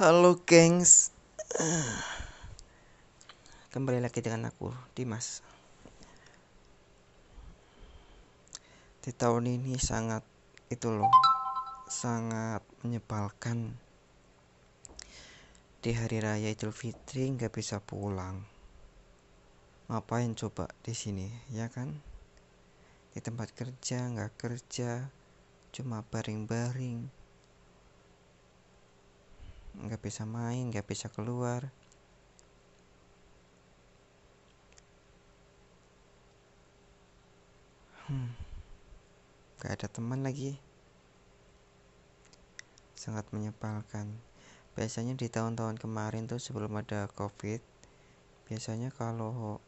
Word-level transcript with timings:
Halo 0.00 0.40
gengs. 0.48 1.12
Kembali 3.76 4.00
lagi 4.00 4.24
dengan 4.24 4.48
aku 4.48 4.72
Dimas. 4.96 5.44
Di 9.04 9.12
tahun 9.12 9.60
ini 9.60 9.76
sangat 9.76 10.24
Itu 10.72 10.96
loh 10.96 11.12
Sangat 11.84 12.64
menyebalkan. 12.80 13.76
Di 15.84 15.92
hari 15.92 16.24
raya 16.24 16.48
Idul 16.48 16.72
Fitri 16.72 17.28
nggak 17.36 17.52
bisa 17.52 17.84
pulang. 17.84 18.48
Ngapain 19.92 20.32
coba 20.32 20.72
di 20.80 20.96
sini 20.96 21.28
ya 21.52 21.68
kan? 21.68 21.92
Di 23.12 23.20
tempat 23.20 23.52
kerja 23.52 24.08
nggak 24.08 24.32
kerja 24.40 25.12
Cuma 25.76 26.00
baring-baring 26.08 27.19
nggak 29.80 30.02
bisa 30.04 30.28
main 30.28 30.68
nggak 30.68 30.84
bisa 30.84 31.08
keluar. 31.08 31.72
Hmm, 38.10 38.34
nggak 39.56 39.72
ada 39.80 39.86
teman 39.88 40.20
lagi. 40.26 40.58
Sangat 42.98 43.24
menyebalkan 43.32 44.20
biasanya 44.76 45.16
di 45.16 45.26
tahun-tahun 45.32 45.80
kemarin 45.80 46.28
tuh 46.28 46.38
sebelum 46.38 46.78
ada 46.78 47.08
covid 47.16 47.58
biasanya 48.46 48.90
kalau 48.94 49.62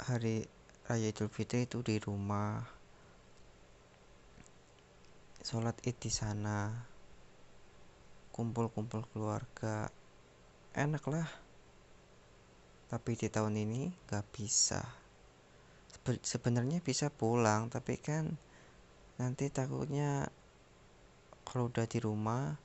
hari 0.00 0.48
raya 0.88 1.12
idul 1.12 1.30
fitri 1.30 1.68
itu 1.68 1.84
di 1.86 2.02
rumah. 2.02 2.66
Sholat 5.40 5.76
id 5.86 5.96
di 6.00 6.12
sana 6.12 6.89
kumpul-kumpul 8.30 9.04
keluarga 9.12 9.90
enak 10.74 11.04
lah 11.10 11.28
tapi 12.90 13.14
di 13.14 13.30
tahun 13.30 13.54
ini 13.54 13.94
gak 14.10 14.26
bisa. 14.34 14.82
Sebenarnya 16.26 16.82
bisa 16.82 17.06
pulang 17.06 17.70
tapi 17.70 17.94
kan 18.02 18.34
nanti 19.14 19.46
takutnya 19.46 20.26
kalau 21.46 21.70
udah 21.70 21.86
di 21.86 21.98
rumah 22.02 22.58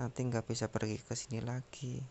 nanti 0.00 0.26
nggak 0.26 0.48
bisa 0.48 0.66
pergi 0.66 0.98
ke 0.98 1.14
sini 1.14 1.38
lagi. 1.38 2.02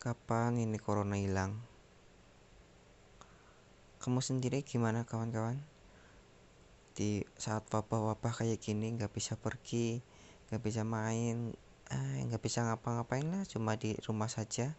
Kapan 0.00 0.62
ini 0.62 0.78
corona 0.78 1.18
hilang? 1.18 1.58
Kamu 3.98 4.22
sendiri 4.22 4.62
gimana 4.62 5.02
kawan-kawan 5.02 5.75
di 6.96 7.20
saat 7.36 7.68
wabah-wabah 7.68 8.32
kayak 8.40 8.56
gini 8.56 8.96
nggak 8.96 9.12
bisa 9.12 9.36
pergi 9.36 10.00
nggak 10.48 10.62
bisa 10.64 10.80
main 10.80 11.52
eh, 11.92 12.18
nggak 12.24 12.42
bisa 12.42 12.64
ngapa-ngapain 12.66 13.26
lah 13.28 13.44
cuma 13.46 13.78
di 13.78 13.94
rumah 14.02 14.26
saja. 14.26 14.74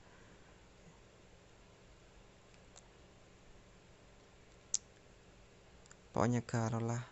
Pokoknya 6.12 6.42
kalau 6.42 6.82
lah. 6.82 7.06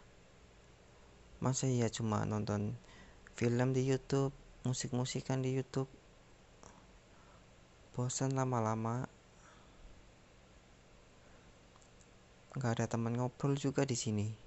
Masa 1.37 1.69
ya 1.69 1.91
cuma 1.93 2.25
nonton 2.25 2.73
film 3.37 3.69
di 3.75 3.85
YouTube 3.85 4.33
musik-musikan 4.65 5.45
di 5.45 5.53
YouTube? 5.53 5.91
Bosan 7.93 8.33
lama-lama. 8.33 9.05
Nggak 12.57 12.71
ada 12.81 12.85
teman 12.89 13.13
ngobrol 13.13 13.53
juga 13.59 13.85
di 13.85 13.93
sini 13.93 14.44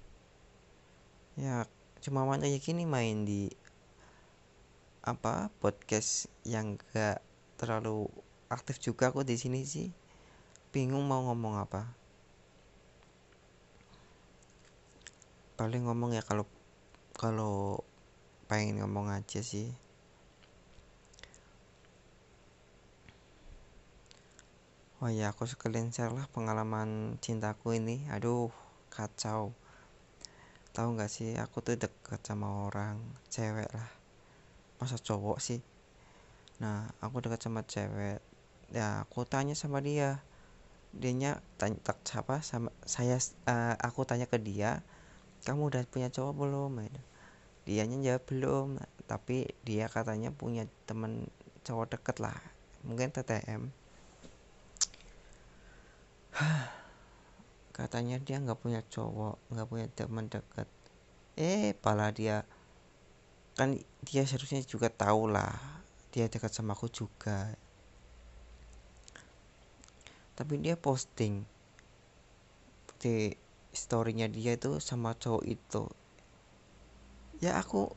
ya 1.39 1.63
cuma 2.03 2.27
main 2.27 2.43
kayak 2.43 2.59
gini 2.59 2.83
main 2.83 3.23
di 3.23 3.47
apa 4.99 5.47
podcast 5.63 6.27
yang 6.43 6.75
gak 6.91 7.23
terlalu 7.55 8.11
aktif 8.51 8.83
juga 8.83 9.07
aku 9.07 9.23
di 9.23 9.39
sini 9.39 9.63
sih. 9.63 9.87
Bingung 10.75 11.07
mau 11.07 11.23
ngomong 11.31 11.55
apa. 11.63 11.87
Paling 15.55 15.87
ngomong 15.87 16.11
ya 16.11 16.23
kalau 16.27 16.43
kalau 17.15 17.83
pengen 18.51 18.83
ngomong 18.83 19.07
aja 19.11 19.39
sih. 19.39 19.71
Oh 24.99 25.07
ya 25.07 25.31
aku 25.31 25.47
sekalian 25.47 25.95
share 25.95 26.11
lah 26.11 26.27
pengalaman 26.35 27.15
cintaku 27.23 27.79
ini. 27.79 28.03
Aduh 28.11 28.51
kacau 28.91 29.55
tahu 30.79 30.95
nggak 30.95 31.11
sih 31.11 31.35
aku 31.35 31.59
tuh 31.59 31.75
deket 31.75 32.23
sama 32.23 32.71
orang 32.71 33.03
cewek 33.27 33.67
lah. 33.75 33.91
Masa 34.79 34.95
cowok 34.95 35.43
sih? 35.43 35.59
Nah 36.63 36.87
aku 37.03 37.19
deket 37.19 37.43
sama 37.43 37.67
cewek. 37.67 38.23
Ya 38.71 39.03
aku 39.03 39.27
tanya 39.27 39.59
sama 39.59 39.83
dia. 39.83 40.23
Dianya 40.95 41.43
tanya 41.59 41.83
tak 41.83 41.99
siapa 42.07 42.39
sama 42.39 42.71
saya 42.87 43.19
uh, 43.43 43.75
aku 43.75 44.07
tanya 44.07 44.23
ke 44.31 44.39
dia 44.39 44.79
kamu 45.43 45.67
udah 45.67 45.83
punya 45.91 46.07
cowok 46.07 46.47
belum? 46.47 46.87
Dianya 47.67 47.99
jawab 47.99 48.23
belum. 48.31 48.67
Tapi 49.03 49.51
dia 49.67 49.91
katanya 49.91 50.31
punya 50.31 50.63
temen 50.87 51.27
cowok 51.67 51.99
deket 51.99 52.23
lah. 52.23 52.39
Mungkin 52.87 53.11
TTM 53.11 53.67
katanya 57.79 58.19
dia 58.19 58.43
nggak 58.43 58.59
punya 58.59 58.83
cowok 58.91 59.39
nggak 59.55 59.67
punya 59.71 59.87
teman 59.95 60.27
dekat. 60.27 60.67
Eh 61.39 61.71
pala 61.79 62.11
dia. 62.11 62.43
Kan 63.55 63.79
dia 64.03 64.27
seharusnya 64.27 64.59
juga 64.67 64.91
tahu 64.91 65.31
lah 65.31 65.55
dia 66.11 66.27
dekat 66.27 66.51
sama 66.51 66.75
aku 66.75 66.91
juga. 66.91 67.55
Tapi 70.35 70.53
dia 70.59 70.75
posting 70.75 71.47
di 72.99 73.31
storynya 73.71 74.27
dia 74.27 74.59
itu 74.59 74.83
sama 74.83 75.15
cowok 75.15 75.43
itu. 75.47 75.83
Ya 77.39 77.55
aku 77.55 77.95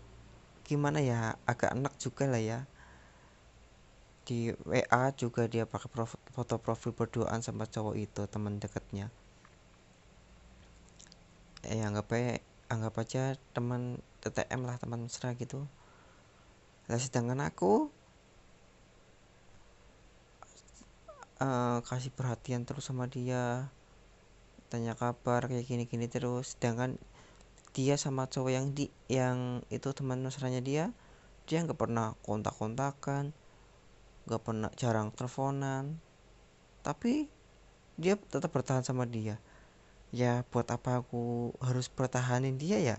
gimana 0.62 1.02
ya 1.02 1.34
agak 1.42 1.74
enak 1.74 1.98
juga 1.98 2.30
lah 2.30 2.38
ya. 2.38 2.70
Di 4.22 4.54
WA 4.62 5.10
juga 5.18 5.50
dia 5.50 5.66
pakai 5.66 6.06
foto 6.30 6.54
profil 6.62 6.94
berduaan 6.94 7.42
sama 7.42 7.66
cowok 7.66 7.98
itu 7.98 8.22
teman 8.30 8.62
dekatnya 8.62 9.10
eh 11.62 11.82
anggap 11.86 12.10
aja 12.10 12.42
anggap 12.72 12.94
aja 13.04 13.22
teman 13.54 14.02
TTM 14.24 14.66
lah 14.66 14.80
teman 14.80 15.06
mesra 15.06 15.34
gitu. 15.38 15.68
Lah 16.90 16.98
sedangkan 16.98 17.38
aku 17.44 17.92
uh, 21.38 21.78
kasih 21.86 22.10
perhatian 22.10 22.66
terus 22.66 22.88
sama 22.90 23.06
dia. 23.06 23.70
Tanya 24.72 24.96
kabar 24.96 25.46
kayak 25.46 25.68
gini-gini 25.68 26.08
terus. 26.08 26.56
Sedangkan 26.56 26.98
dia 27.76 27.94
sama 28.00 28.26
cowok 28.26 28.50
yang 28.50 28.66
di 28.74 28.88
yang 29.06 29.62
itu 29.72 29.88
teman 29.96 30.20
mesranya 30.20 30.60
dia 30.60 30.92
dia 31.48 31.64
nggak 31.64 31.78
pernah 31.78 32.12
kontak-kontakan 32.20 33.32
nggak 34.26 34.42
pernah 34.42 34.70
jarang 34.74 35.14
teleponan. 35.14 36.00
Tapi 36.82 37.28
dia 38.00 38.18
tetap 38.18 38.50
bertahan 38.50 38.82
sama 38.82 39.04
dia 39.06 39.38
ya 40.12 40.44
buat 40.52 40.68
apa 40.68 41.00
aku 41.00 41.56
harus 41.64 41.88
pertahanin 41.88 42.60
dia 42.60 42.78
ya? 42.78 42.96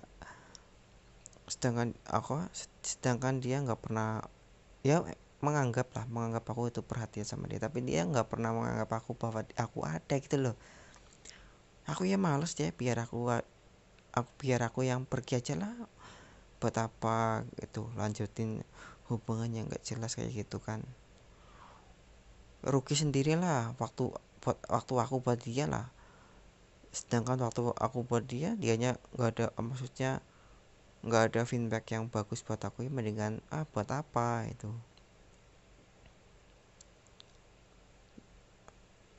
Sedangkan 1.46 1.94
aku 2.09 2.41
sedangkan 2.81 3.38
dia 3.38 3.62
nggak 3.62 3.79
pernah 3.79 4.25
ya 4.81 5.06
menganggap 5.46 5.94
lah 5.94 6.09
menganggap 6.09 6.44
aku 6.50 6.73
itu 6.73 6.81
perhatian 6.81 7.23
sama 7.29 7.46
dia. 7.46 7.62
Tapi 7.62 7.85
dia 7.85 8.03
nggak 8.03 8.34
pernah 8.34 8.50
menganggap 8.52 8.90
aku 8.97 9.13
bahwa 9.13 9.46
aku 9.53 9.85
ada 9.85 10.16
gitu 10.18 10.41
loh. 10.41 10.57
Aku 11.85 12.09
ya 12.09 12.18
males 12.18 12.57
deh 12.57 12.73
biar 12.73 13.06
aku 13.06 13.29
aku 14.13 14.29
biar 14.41 14.66
aku 14.66 14.82
yang 14.82 15.05
pergi 15.05 15.38
aja 15.38 15.53
lah. 15.53 15.72
Buat 16.58 16.76
apa 16.82 17.46
itu 17.61 17.85
lanjutin 17.93 18.66
hubungan 19.14 19.53
yang 19.53 19.70
nggak 19.70 19.85
jelas 19.85 20.17
kayak 20.17 20.34
gitu 20.34 20.58
kan. 20.58 20.82
Rugi 22.66 22.97
sendirilah 22.97 23.78
waktu 23.78 24.09
buat 24.41 24.58
waktu 24.66 24.93
aku 24.97 25.22
buat 25.22 25.38
dia 25.43 25.70
lah 25.70 25.93
sedangkan 26.93 27.41
waktu 27.41 27.73
aku 27.73 28.05
buat 28.05 28.23
dia 28.29 28.53
dianya 28.53 29.01
nggak 29.17 29.29
ada 29.34 29.45
maksudnya 29.57 30.22
nggak 31.03 31.23
ada 31.35 31.41
feedback 31.43 31.91
yang 31.91 32.07
bagus 32.07 32.40
buat 32.47 32.63
aku 32.63 32.87
ya 32.87 32.91
mendingan 32.93 33.43
ah 33.51 33.67
buat 33.67 33.91
apa? 33.91 34.47
Itu. 34.47 34.72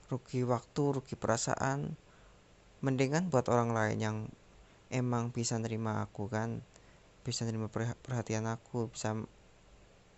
Rugi 0.08 0.48
waktu 0.48 0.82
rugi 0.96 1.14
perasaan. 1.18 2.00
Mendingan 2.80 3.28
buat 3.28 3.52
orang 3.52 3.76
lain 3.76 3.98
yang 4.00 4.16
emang 4.88 5.28
bisa 5.28 5.56
nerima 5.60 6.04
aku 6.04 6.28
kan 6.28 6.60
bisa 7.24 7.48
nerima 7.48 7.72
perhatian 7.72 8.44
aku 8.44 8.88
bisa 8.88 9.16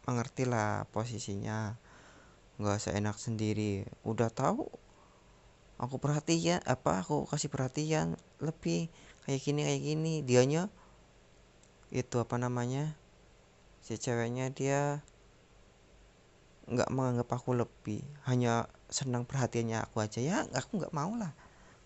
mengerti 0.07 0.47
lah 0.47 0.87
posisinya. 0.95 1.75
Nggak 2.63 2.79
seenak 2.79 3.19
sendiri. 3.19 3.91
Udah 4.07 4.31
tahu 4.31 4.71
aku 5.77 6.01
perhatian 6.01 6.65
apa 6.65 7.05
aku 7.05 7.29
kasih 7.29 7.53
perhatian 7.53 8.17
lebih 8.41 8.89
kayak 9.29 9.41
gini 9.45 9.61
kayak 9.65 9.83
gini. 9.83 10.15
Dianya 10.25 10.73
itu 11.93 12.17
apa 12.19 12.37
namanya 12.41 12.97
si 13.85 13.95
ceweknya 14.01 14.51
dia 14.51 15.05
nggak 16.67 16.91
menganggap 16.91 17.31
aku 17.31 17.55
lebih 17.55 18.03
hanya 18.27 18.67
senang 18.91 19.23
perhatiannya 19.23 19.85
aku 19.87 20.03
aja. 20.03 20.19
Ya 20.19 20.37
aku 20.57 20.83
nggak 20.83 20.95
mau 20.97 21.13
lah. 21.15 21.31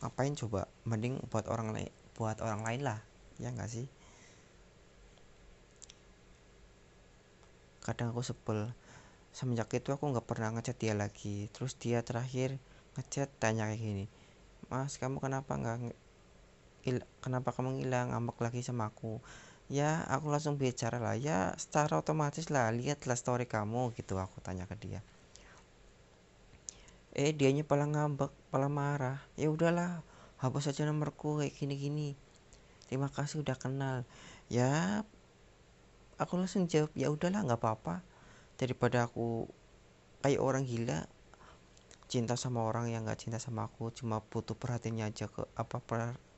Ngapain 0.01 0.33
coba? 0.39 0.71
Mending 0.89 1.21
buat 1.29 1.45
orang 1.51 1.75
lain 1.77 1.93
buat 2.17 2.41
orang 2.41 2.65
lain 2.65 2.81
lah. 2.85 3.01
Ya 3.41 3.53
nggak 3.53 3.69
sih? 3.69 3.87
Kadang 7.81 8.13
aku 8.13 8.21
sebel. 8.21 8.73
Semenjak 9.33 9.73
itu 9.73 9.89
aku 9.93 10.11
nggak 10.13 10.29
pernah 10.29 10.53
ngechat 10.53 10.77
dia 10.77 10.93
lagi. 10.93 11.49
Terus 11.53 11.77
dia 11.81 12.05
terakhir 12.05 12.61
ngechat 12.99 13.31
tanya 13.39 13.71
kayak 13.71 13.81
gini 13.81 14.05
mas 14.71 14.95
kamu 15.03 15.19
kenapa 15.19 15.59
nggak 15.59 15.95
kenapa 17.21 17.53
kamu 17.53 17.81
ngilang 17.81 18.15
ngambek 18.15 18.41
lagi 18.41 18.61
sama 18.65 18.89
aku? 18.89 19.21
Ya 19.71 20.03
aku 20.11 20.33
langsung 20.33 20.59
bicara 20.59 20.99
lah. 20.99 21.15
Ya 21.15 21.55
secara 21.61 22.01
otomatis 22.01 22.49
lah 22.51 22.73
lihatlah 22.75 23.15
story 23.15 23.47
kamu 23.47 23.95
gitu 23.95 24.19
aku 24.19 24.41
tanya 24.43 24.67
ke 24.67 24.75
dia. 24.81 25.05
Eh 27.15 27.35
dianya 27.35 27.67
malah 27.67 27.87
ngambek 27.87 28.33
malah 28.51 28.71
marah. 28.73 29.19
Ya 29.37 29.53
udahlah 29.53 30.03
hapus 30.41 30.73
saja 30.73 30.89
nomorku 30.89 31.45
kayak 31.45 31.53
gini 31.53 31.75
gini 31.77 32.09
terima 32.89 33.13
kasih 33.13 33.45
udah 33.45 33.55
kenal. 33.55 34.03
Ya 34.51 35.05
aku 36.19 36.41
langsung 36.41 36.67
jawab 36.67 36.91
ya 36.97 37.13
udahlah 37.13 37.47
nggak 37.47 37.61
apa-apa. 37.61 38.03
Daripada 38.59 39.07
aku 39.07 39.47
kayak 40.25 40.41
orang 40.43 40.67
gila 40.67 41.07
cinta 42.11 42.35
sama 42.35 42.67
orang 42.67 42.91
yang 42.91 43.07
nggak 43.07 43.23
cinta 43.23 43.39
sama 43.39 43.71
aku 43.71 43.95
cuma 43.95 44.19
butuh 44.19 44.59
perhatiannya 44.59 45.15
aja 45.15 45.31
ke 45.31 45.47
apa 45.55 45.79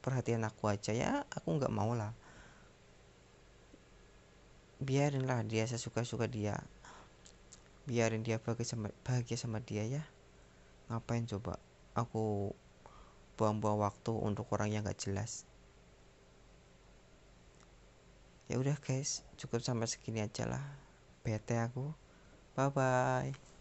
perhatian 0.04 0.44
aku 0.44 0.68
aja 0.68 0.92
ya 0.92 1.24
aku 1.32 1.56
nggak 1.56 1.72
mau 1.72 1.96
lah. 1.96 2.12
Biarinlah 4.84 5.48
dia 5.48 5.64
sesuka-suka 5.64 6.28
dia. 6.28 6.60
Biarin 7.88 8.20
dia 8.20 8.36
bahagia 8.36 8.68
sama 8.68 8.92
bahagia 9.00 9.40
sama 9.40 9.58
dia 9.64 9.88
ya. 9.88 10.04
Ngapain 10.92 11.24
coba? 11.24 11.56
Aku 11.96 12.52
buang-buang 13.40 13.80
waktu 13.80 14.12
untuk 14.12 14.50
orang 14.52 14.74
yang 14.74 14.84
gak 14.84 15.00
jelas. 15.00 15.48
Ya 18.50 18.60
udah 18.60 18.76
guys 18.76 19.24
cukup 19.40 19.64
sampai 19.64 19.88
segini 19.88 20.20
aja 20.20 20.44
lah. 20.44 20.62
Bete 21.24 21.56
aku. 21.56 21.94
Bye 22.52 22.68
bye 22.68 23.51